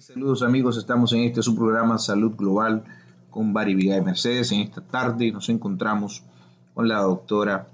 [0.00, 2.84] Saludos amigos, estamos en este su programa Salud Global
[3.30, 4.52] con Bari Vigay Mercedes.
[4.52, 6.22] En esta tarde nos encontramos
[6.74, 7.66] con la doctora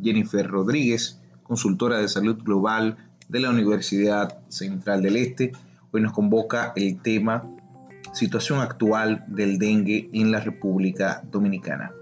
[0.00, 2.96] Jennifer Rodríguez, consultora de salud global
[3.28, 5.52] de la Universidad Central del Este.
[5.92, 7.44] Hoy nos convoca el tema
[8.12, 11.92] situación actual del dengue en la República Dominicana.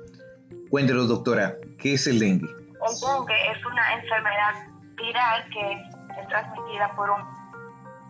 [0.70, 2.47] Cuéntenos, doctora, ¿qué es el dengue?
[2.47, 4.55] El dengue es una enfermedad
[4.97, 5.73] viral que
[6.20, 7.34] es transmitida por un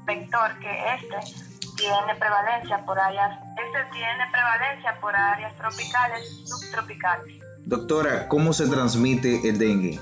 [0.05, 7.43] vector que este tiene prevalencia por áreas, este tiene prevalencia por áreas tropicales y subtropicales.
[7.67, 9.99] Doctora, ¿cómo se transmite el dengue?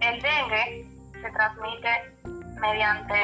[0.00, 1.88] El dengue se transmite
[2.60, 3.14] mediante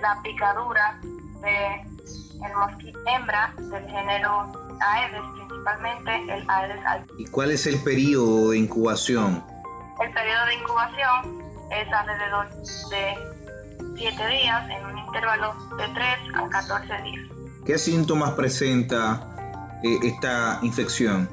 [0.00, 0.98] la picadura
[1.42, 1.88] de
[2.44, 7.20] el mosquito hembra del género Aedes, principalmente el Aedes albicans.
[7.20, 9.44] ¿Y cuál es el periodo de incubación?
[10.00, 12.48] El periodo de incubación es alrededor
[12.90, 13.47] de
[13.98, 17.26] 7 días en un intervalo de 3 a 14 días.
[17.66, 19.20] ¿Qué síntomas presenta
[19.82, 21.28] eh, esta infección?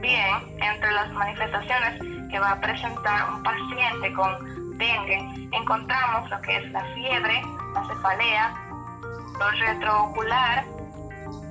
[0.00, 6.56] Bien, entre las manifestaciones que va a presentar un paciente con dengue encontramos lo que
[6.56, 7.42] es la fiebre,
[7.74, 8.54] la cefalea,
[9.32, 10.64] dolor retroocular,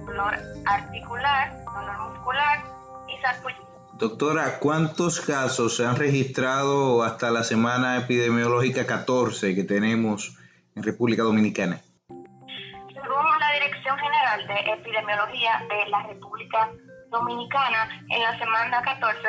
[0.06, 2.64] dolor articular, dolor muscular
[3.10, 3.67] y sarpullido.
[3.98, 10.38] Doctora, ¿cuántos casos se han registrado hasta la semana epidemiológica 14 que tenemos
[10.76, 11.82] en República Dominicana?
[12.08, 16.70] Según la Dirección General de Epidemiología de la República
[17.10, 19.20] Dominicana, en la semana 14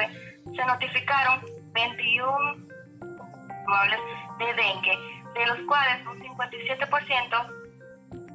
[0.54, 1.40] se notificaron
[1.72, 2.36] 21
[3.64, 4.00] probables
[4.38, 4.98] de dengue,
[5.32, 7.46] de los cuales un 57%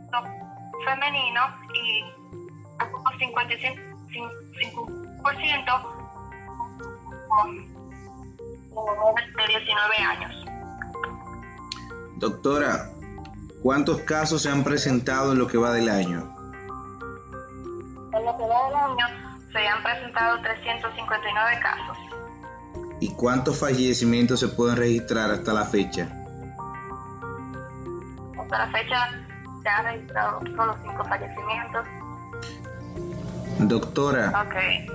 [0.09, 0.23] son
[0.83, 2.01] femeninos y
[2.81, 3.03] un
[5.29, 6.02] 55%
[9.35, 10.45] de 19 años.
[12.17, 12.89] Doctora,
[13.61, 16.33] ¿cuántos casos se han presentado en lo que va del año?
[18.13, 19.07] En lo que va del año
[19.51, 21.97] se han presentado 359 casos.
[22.99, 26.07] ¿Y cuántos fallecimientos se pueden registrar hasta la fecha?
[28.39, 29.09] Hasta la fecha
[29.61, 31.88] se han registrado solo 5 fallecimientos.
[33.59, 34.47] Doctora,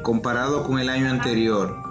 [0.02, 1.87] comparado con el año anterior,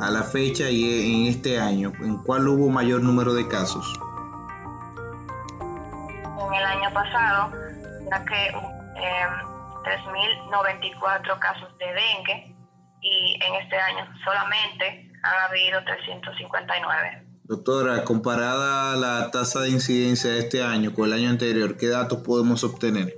[0.00, 3.86] a la fecha y en este año, ¿en cuál hubo mayor número de casos?
[6.48, 7.50] En el año pasado,
[8.10, 9.26] ya que eh,
[9.84, 12.56] 3.094 casos de dengue
[13.00, 17.22] y en este año solamente han habido 359.
[17.44, 22.18] Doctora, comparada la tasa de incidencia de este año con el año anterior, ¿qué datos
[22.18, 23.14] podemos obtener?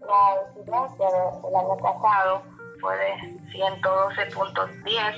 [0.00, 2.42] La incidencia de- del año pasado
[2.80, 3.14] fue de
[3.52, 5.14] 112.10,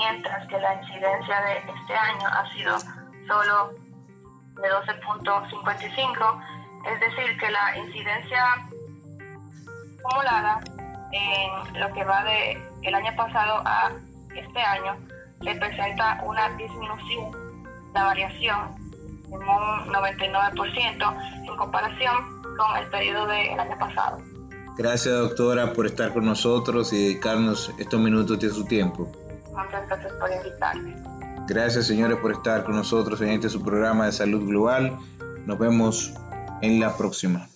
[0.00, 2.78] mientras que la incidencia de este año ha sido
[3.28, 3.74] solo
[4.56, 6.42] de 12.55,
[6.86, 8.42] es decir, que la incidencia
[9.98, 10.60] acumulada
[11.12, 13.92] en lo que va de el año pasado a
[14.34, 14.96] este año
[15.40, 18.76] representa una disminución, la variación
[19.26, 24.18] en un 99% en comparación con el periodo del año pasado.
[24.78, 29.10] Gracias, doctora, por estar con nosotros y dedicarnos estos minutos de su tiempo.
[29.68, 31.00] Gracias.
[31.48, 34.96] Gracias, señores, por estar con nosotros en este su programa de salud global.
[35.46, 36.14] Nos vemos
[36.62, 37.48] en la próxima.